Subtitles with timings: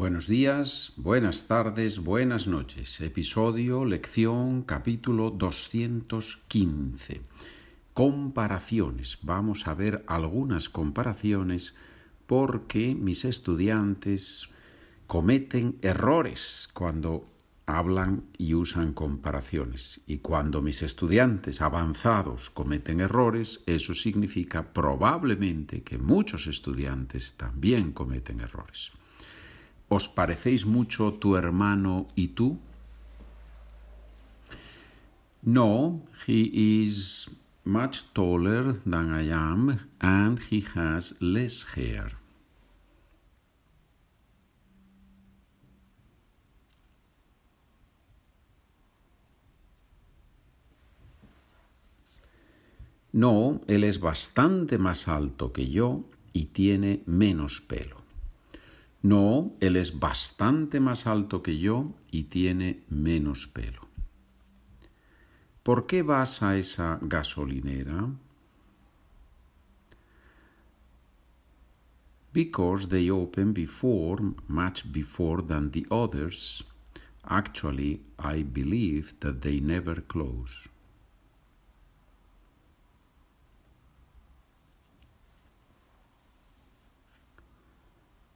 [0.00, 3.02] Buenos días, buenas tardes, buenas noches.
[3.02, 7.20] Episodio, lección, capítulo 215.
[7.92, 9.18] Comparaciones.
[9.20, 11.74] Vamos a ver algunas comparaciones
[12.26, 14.48] porque mis estudiantes
[15.06, 17.28] cometen errores cuando
[17.66, 20.00] hablan y usan comparaciones.
[20.06, 28.40] Y cuando mis estudiantes avanzados cometen errores, eso significa probablemente que muchos estudiantes también cometen
[28.40, 28.92] errores.
[29.92, 32.60] ¿Os parecéis mucho tu hermano y tú?
[35.42, 37.28] No, he is
[37.64, 42.12] much taller than I am and he has less hair.
[53.12, 58.09] No, él es bastante más alto que yo y tiene menos pelo.
[59.02, 63.88] No, él es bastante más alto que yo y tiene menos pelo.
[65.62, 68.10] ¿Por qué vas a esa gasolinera?
[72.32, 76.64] Because they open before, much before than the others.
[77.24, 80.68] Actually, I believe that they never close.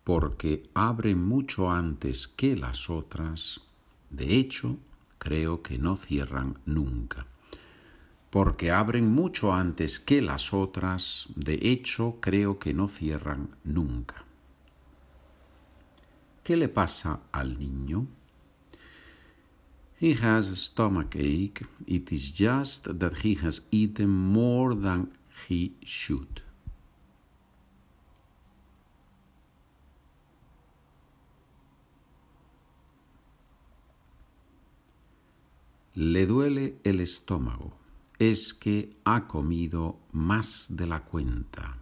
[0.04, 3.62] Porque abren mucho antes que las otras,
[4.10, 4.76] de hecho,
[5.18, 7.26] creo que no cierran nunca.
[8.30, 14.24] Porque abren mucho antes que las otras, de hecho, creo que no cierran nunca.
[16.42, 18.06] ¿Qué le pasa al niño?
[19.98, 21.64] He has a stomach ache.
[21.86, 25.12] It is just that he has eaten more than
[25.48, 26.43] he should.
[35.96, 37.78] Le duele el estómago.
[38.18, 41.78] Es que ha comido más de la cuenta.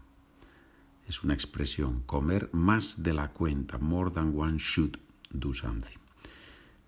[1.08, 4.98] Es una expresión, comer más de la cuenta, more than one should
[5.30, 5.96] do something.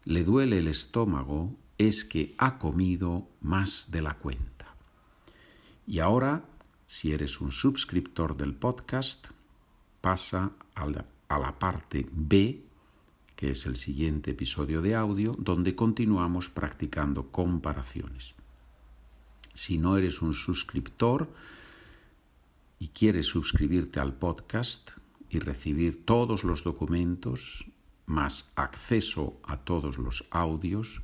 [0.05, 4.75] Le duele el estómago es que ha comido más de la cuenta.
[5.87, 6.45] Y ahora,
[6.85, 9.29] si eres un suscriptor del podcast,
[10.03, 12.65] pasa a la, a la parte B
[13.45, 18.35] que es el siguiente episodio de audio, donde continuamos practicando comparaciones.
[19.53, 21.31] Si no eres un suscriptor
[22.79, 24.93] y quieres suscribirte al podcast
[25.29, 27.67] y recibir todos los documentos,
[28.07, 31.03] más acceso a todos los audios,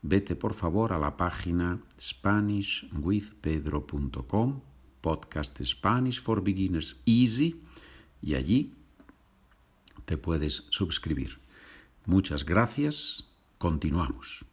[0.00, 4.60] vete por favor a la página SpanishWithPedro.com,
[5.02, 7.60] podcast Spanish for Beginners Easy,
[8.22, 8.72] y allí
[10.06, 11.46] te puedes suscribir.
[12.08, 13.34] Muchas gracias.
[13.58, 14.47] Continuamos.